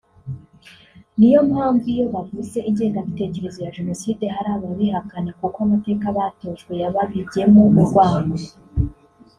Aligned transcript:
ni 1.17 1.27
yo 1.33 1.39
mpanvu 1.49 1.85
iyo 1.93 2.05
bavuze 2.13 2.57
ingengabitekerezo 2.69 3.59
ya 3.65 3.73
Jenoside 3.77 4.23
hari 4.35 4.49
ababihakana 4.57 5.31
kuko 5.39 5.57
amateka 5.65 6.05
batojwe 6.17 6.71
yababibyemo 6.83 7.61
urwango 7.79 8.35